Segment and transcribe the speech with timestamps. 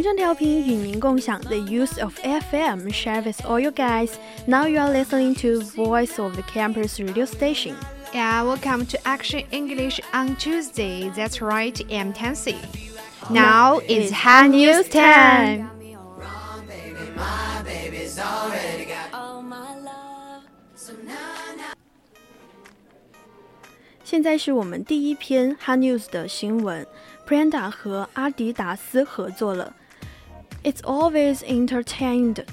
[0.00, 4.10] 青春调频与您共享 the use of FM share with all you guys.
[4.46, 7.76] Now you are listening to Voice of the Campus radio station.
[8.12, 11.10] Yeah, welcome to Action English on Tuesday.
[11.10, 12.56] That's right, I'm Tansy.
[13.30, 15.68] Now it's hot news time.
[16.18, 20.42] Wrong, baby, my baby's already got all my love.
[20.74, 21.74] So now, now.
[24.04, 26.86] 现在是我们第一篇 Hot News 的新闻，
[27.26, 29.74] Prada 和阿迪达斯合作了。
[30.63, 32.45] it's always entertained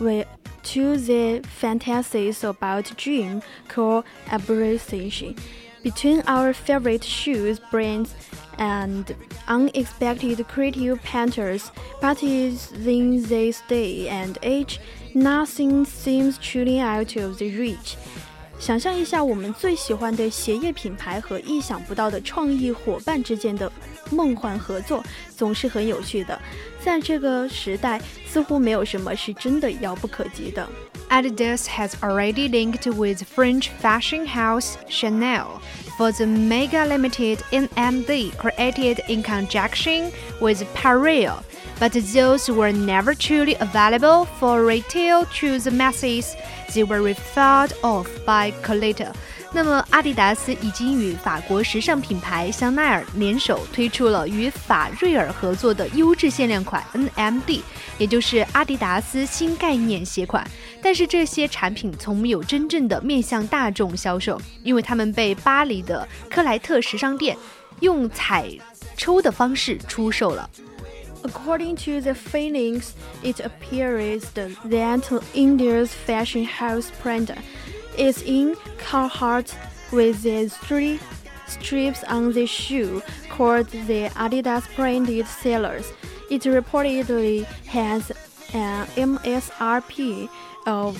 [0.00, 0.26] with
[0.62, 5.34] to the fantasies about dream collaboration
[5.82, 8.14] between our favorite shoes brands
[8.58, 9.14] and
[9.48, 11.70] unexpected creative painters.
[12.00, 14.80] But in this day and age,
[15.14, 17.96] nothing seems truly out of the reach.
[18.60, 23.72] 想象一下，我们最喜欢的鞋业品牌和意想不到的创意伙伴之间的
[24.10, 25.02] 梦幻合作，
[25.34, 26.38] 总是很有趣的。
[26.78, 30.68] 在这个时代，似乎没有什么是真的遥不可及的。
[31.10, 35.60] Adidas has already linked with French fashion house Chanel
[35.96, 41.42] for the mega limited NMD created in conjunction with Pharrell,
[41.80, 46.36] but those were never truly available for retail to the masses.
[46.74, 49.16] They were referred off by Colette.
[49.52, 57.60] 那么，阿迪达斯已经与法国时尚品牌香奈儿联手推出了与法瑞尔合作的优质限量款 NMD，
[57.98, 60.48] 也就是阿迪达斯新概念鞋款。
[60.80, 67.36] 但是这些产品从没有真正的面向大众销售，因为他们被巴黎的克莱特时尚店
[67.80, 68.48] 用采
[68.96, 70.48] 抽的方式出售了。
[71.22, 72.92] According to the filings,
[73.22, 74.54] it appears that
[75.34, 77.34] India's fashion house Prada
[77.96, 79.54] is in Carhartt
[79.92, 81.00] with these three
[81.46, 85.92] strips on the shoe called the Adidas branded sellers.
[86.30, 88.10] It reportedly has
[88.54, 90.28] an MSRP
[90.66, 90.96] of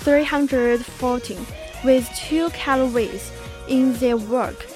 [0.00, 1.46] 314
[1.84, 3.30] with two colorways
[3.68, 4.66] in their work.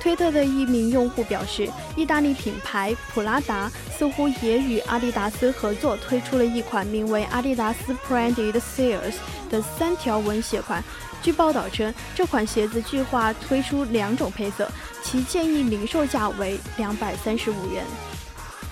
[0.00, 9.14] 推特的一名用户表示，意大利品牌普拉达似乎也与阿迪达斯合作，推出了一款名为“阿迪达斯 Branded Sales”
[9.50, 10.84] 的三条纹鞋款。
[11.22, 14.70] 据报道称，这款鞋子计划推出两种配色，
[15.02, 17.82] 其建议零售价为两百三十五元。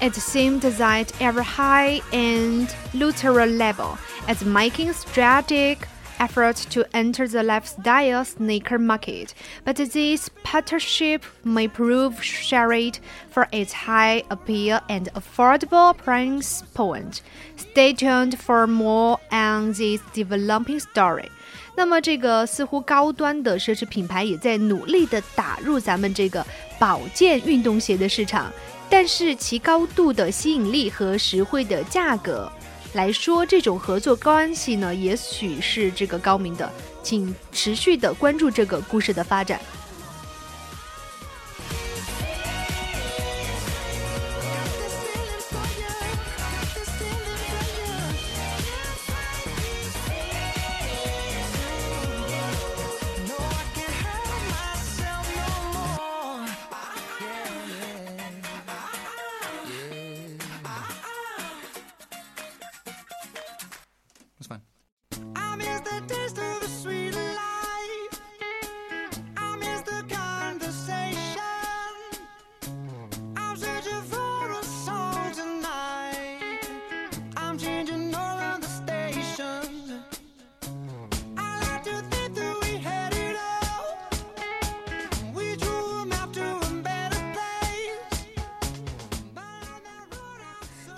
[0.00, 3.96] It seemed that every high-end luxury label
[4.28, 5.78] is making strategic
[6.18, 9.34] efforts to enter the lifestyle sneaker market,
[9.64, 13.00] but this partnership may prove short
[13.30, 17.22] for its high appeal and affordable price point.
[17.56, 21.28] Stay tuned for more on this developing story.
[21.74, 26.46] 那么，这个似乎高端的奢侈品牌也在努力的打入咱们这个
[26.78, 28.52] 保健运动鞋的市场，
[28.90, 32.52] 但是其高度的吸引力和实惠的价格
[32.97, 36.67] 来说，这种合作关系呢，也许是这个高明的，
[37.03, 39.61] 请持续的关注这个故事的发展。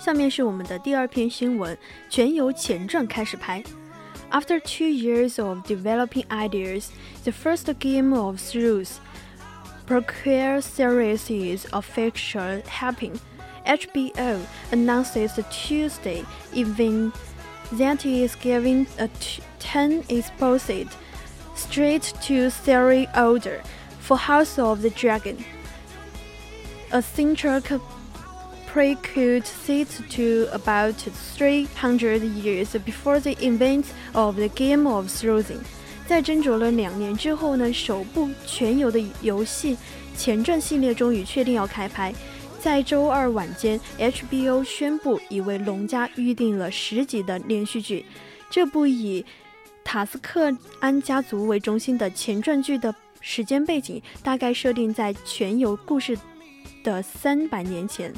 [0.09, 1.77] 下面是我们的第二篇新闻，
[2.09, 3.63] 全由前传开始拍。
[4.31, 6.87] After two years of developing ideas,
[7.23, 8.85] the first game of Through
[9.87, 13.19] prequel series is officially happening.
[13.65, 14.39] HBO
[14.71, 16.23] announces Tuesday
[16.53, 17.13] event
[17.73, 20.89] that is giving a t- 10 exposed
[21.55, 23.61] straight to theory order
[23.99, 25.43] for House of the Dragon.
[26.91, 27.61] A central
[28.72, 35.58] prequel set to about 300 years before the event of the Game of Thrones.
[36.06, 39.76] 在斟酌了两年之后呢，首部全游的游戏
[40.16, 42.14] 前传系列终于确定要开拍。
[42.60, 48.04] 在周二晚间，HBO 宣布已为龙家预定了十集的连续剧。
[48.50, 49.24] 这部以
[49.82, 56.18] 塔斯克安家族为中心的前传剧的时间背景大概设定在全游故事
[56.84, 58.12] 的三百年前。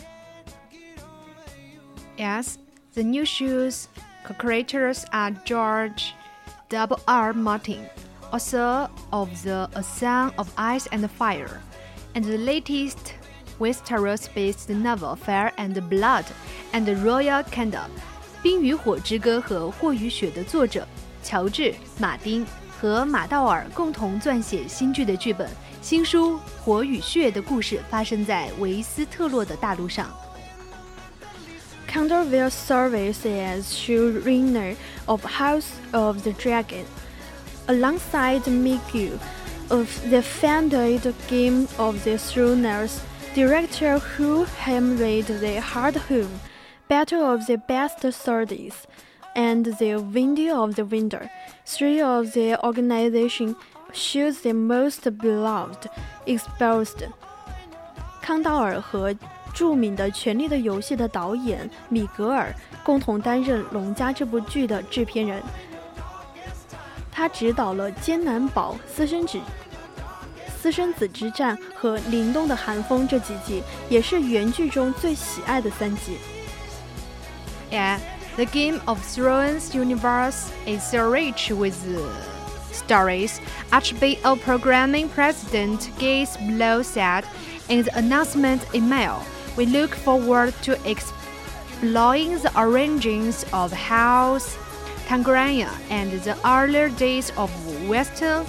[2.23, 2.57] Yes,
[2.95, 3.89] the new shoes.
[4.23, 6.15] Co creators are George
[6.69, 6.97] W.
[7.09, 7.33] R.
[7.33, 7.85] Martin,
[8.33, 11.61] author of The A Song of Ice and Fire,
[12.15, 13.15] and the latest
[13.59, 16.27] Westeros based novel Fire and Blood
[16.73, 17.91] and the Ryan Condal.
[18.41, 20.87] 冰与火之歌和火与血的作者
[21.25, 22.47] 乔治·马丁
[22.79, 25.51] 和马道尔共同撰写新剧的剧本。
[25.81, 30.09] 新书《火与血》的故事发生在维斯特洛的大陆上。
[31.93, 36.87] Canterville serves as showrunner of House of the Dragon,
[37.69, 39.21] alongside Miguel
[39.69, 40.73] of the famed
[41.29, 43.03] Game of the Thrones
[43.35, 46.41] director who helmed the Hard Home,
[46.89, 48.87] Battle of the Best Swords,
[49.37, 51.31] and the Windy of the Winter.
[51.67, 53.55] Three of the organization
[53.93, 55.91] shows the most beloved,
[56.27, 57.05] exposed.
[58.23, 59.13] 康道尔和
[59.54, 62.54] 着名的《权力的游戏》的导演米格尔
[62.84, 65.42] 共同担任《龙家》这部剧的制片人。
[67.12, 69.38] 他执导了《艰难堡》《私生子》《
[70.62, 76.18] 私生子之战》和《凛冬的寒风》这几集，也是原剧中最喜爱的三集。
[77.72, 77.98] Yeah,
[78.36, 82.08] the Game of Thrones universe is so rich with uh,
[82.72, 83.40] stories.
[83.72, 87.24] HBO programming president Gaze Blow said
[87.68, 89.22] in the announcement email,
[89.57, 94.57] We look forward to exploring the origins of House
[95.07, 97.51] Targaryen and the earlier days of
[97.87, 98.47] Westeros,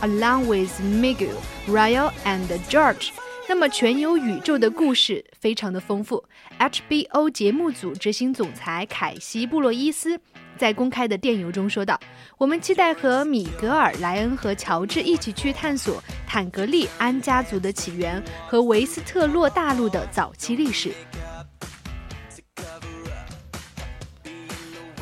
[0.00, 1.36] along with Miguel,
[1.66, 3.10] Ryan, and George.
[3.48, 6.24] 那么，全游宇宙的故事非常的丰富。
[6.58, 10.20] HBO 节目组执行总裁凯西·布洛伊斯
[10.57, 20.93] 在公开的电邮中说道：“我们期待和米格尔、莱恩和乔治一起去探索坦格利安家族的起源和维斯特洛大陆的早期历史。”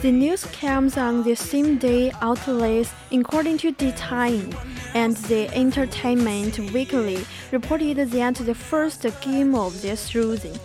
[0.01, 4.49] The news comes on the same day outlets, according to The Time
[4.95, 10.59] and the Entertainment Weekly, reported that the first game of the Thrones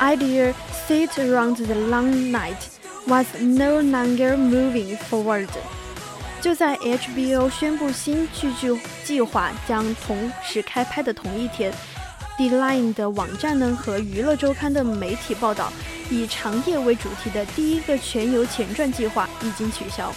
[0.00, 0.54] idea
[0.88, 2.68] set around the long night
[3.07, 5.47] was no longer moving forward.
[6.41, 11.71] 就在 HBO 宣布新剧剧计划将同时开拍的同一天
[12.37, 15.71] ，Deline 的网站呢和娱乐周刊的媒体报道，
[16.09, 20.11] 以长夜为主题的第一个全游前传计划已经取消。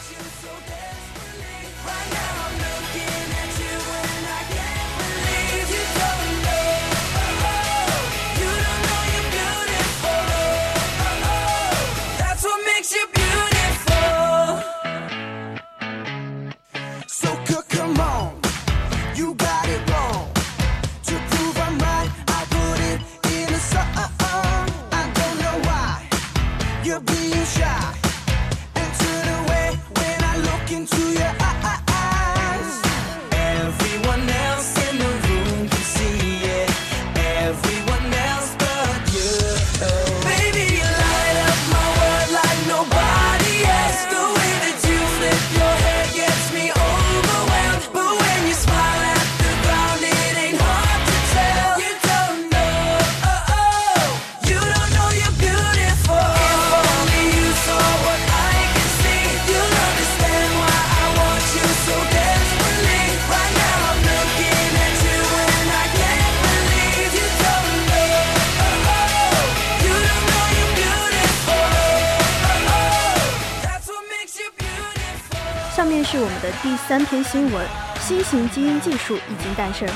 [75.94, 77.66] 面是我们的第三篇新闻：
[78.02, 79.88] 新型基因技术已经诞生。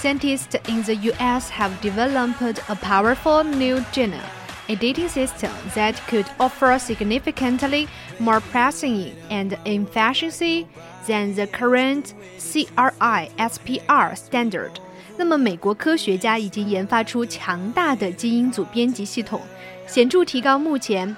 [0.00, 4.20] Scientists in the US have developed a powerful new genome
[4.68, 7.88] editing system that could offer significantly
[8.20, 10.66] more precision and efficiency
[11.06, 14.70] than the current CRISPR standard.
[15.16, 19.40] 那么，美国科学家已经研发出强大的基因组编辑系统，
[19.88, 21.16] 显着提高目前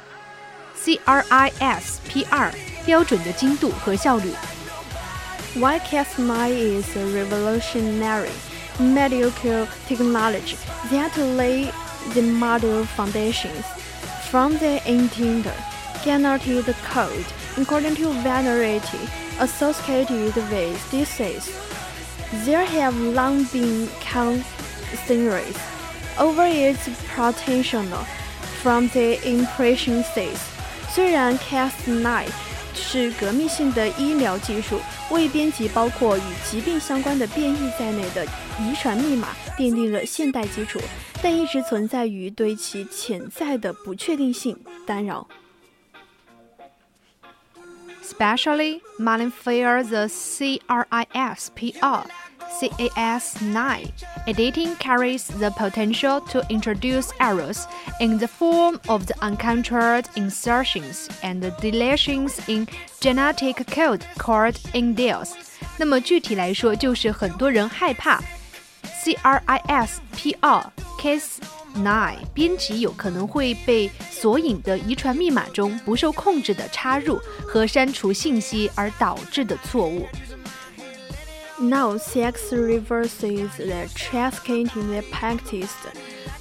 [0.83, 2.53] CRISPR
[2.85, 4.33] 标准的精度和效率。
[5.57, 8.31] Why Cas9 is a revolutionary
[8.79, 10.57] medical technology
[10.91, 11.71] that lay
[12.15, 13.65] the model foundations
[14.31, 15.53] from the intended
[16.05, 17.27] guaranteed code
[17.59, 19.09] according to vulnerability
[19.41, 21.51] associated with disease.
[22.45, 25.57] There have long been concerns
[26.19, 27.83] over its potential
[28.63, 30.54] from the impression phase.
[30.96, 32.26] 虽然 Cas9
[32.74, 34.80] 是革命性的医疗技术，
[35.12, 38.24] 为编辑包括与疾病相关的变异在内的
[38.62, 40.80] 遗传密码奠定了现代基础，
[41.22, 45.28] 但一直存在于对其潜在的不确定性干扰。
[48.02, 52.06] Specially modify the CRISPR
[52.65, 53.91] CAS9
[54.27, 57.67] editing carries the potential to introduce errors
[58.01, 62.67] in the form of the uncontrolled insertions and deletions in
[63.01, 65.31] genetic code called indels。
[65.79, 68.21] 那么具体来说，就是很多人害怕
[69.03, 70.65] CRISPR
[71.01, 80.07] Cas9 编辑有可能会被索引的遗传密码中不受控制的插入和删除信息而导致的错误。
[81.60, 85.74] now, sex reverses the chastity practice,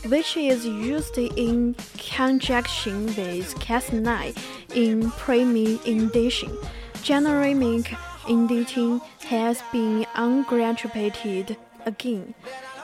[0.06, 4.36] which is used in conjunction with Cas9
[4.74, 5.56] in prime
[5.86, 6.56] editing.
[7.02, 7.94] Generic
[8.28, 12.34] editing has been ungraduated again.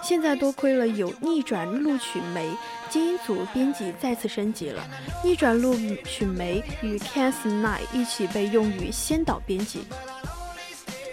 [0.02, 2.48] 现在多亏了有逆转录取酶，
[2.88, 4.82] 基因组编辑再次升级了。
[5.24, 9.82] 逆转录取酶与 Cas9 一起被用于先导编辑。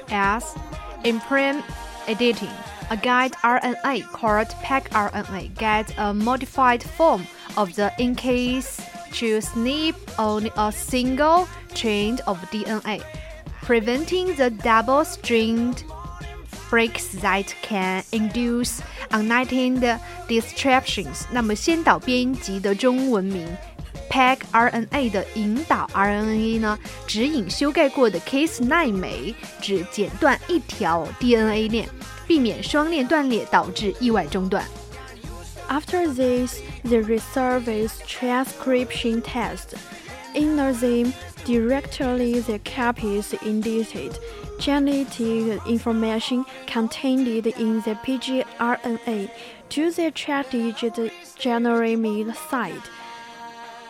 [0.08, 0.56] S
[1.05, 1.65] imprint
[2.07, 2.51] editing.
[2.91, 8.81] A guide RNA called pegRNA gets a modified form of the encase
[9.13, 13.03] to snip only a single strand of DNA,
[13.63, 15.85] preventing the double-stranded
[16.69, 21.27] breaks that can induce unintended disruptions。
[21.31, 23.47] 那么先导编辑的中文名
[24.11, 31.89] PEG RNA 的引导 RNA 呢，指引修改过的 Cas9 酶，只剪断一条 DNA 链，
[32.27, 34.65] 避免双链断裂导致意外中断。
[35.69, 39.75] After this, the reservice transcription test.
[40.35, 41.13] In them,
[41.45, 44.13] directly the copies indented
[44.59, 49.29] genetic information contained in the pgRNA
[49.71, 52.73] to the transdigit genome site.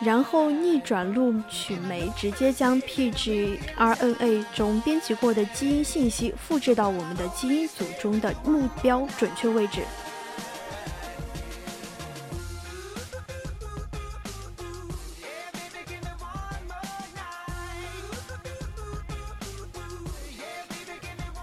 [0.00, 9.82] 然后逆转录取酶直接将 pgRNA 中编辑过的基因信息复制到我们的基因组中的目标准确位置。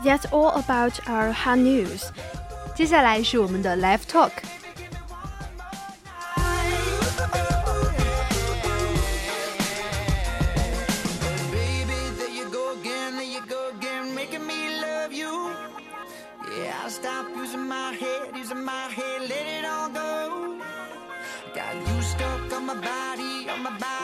[0.06, 2.10] That's all about our hard news.
[2.76, 4.55] 接下来是我们的 Live Talk。
[22.68, 23.95] On my body, on my body.